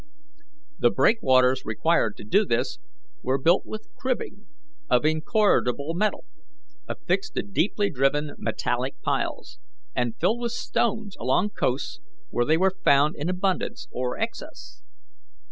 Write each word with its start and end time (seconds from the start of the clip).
The 0.79 0.89
breakwaters 0.89 1.63
required 1.63 2.17
to 2.17 2.23
do 2.23 2.43
this 2.43 2.79
were 3.21 3.37
built 3.37 3.67
with 3.67 3.93
cribbing 3.95 4.47
of 4.89 5.05
incorrodible 5.05 5.93
metal, 5.93 6.25
affixed 6.87 7.35
to 7.35 7.43
deeply 7.43 7.91
driven 7.91 8.31
metallic 8.39 8.99
piles, 9.03 9.59
and 9.93 10.17
filled 10.19 10.39
with 10.39 10.53
stones 10.53 11.15
along 11.19 11.51
coasts 11.51 11.99
where 12.31 12.45
they 12.47 12.57
were 12.57 12.73
found 12.83 13.15
in 13.15 13.29
abundance 13.29 13.87
or 13.91 14.17
excess. 14.17 14.81